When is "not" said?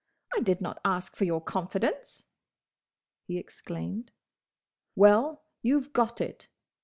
0.61-0.81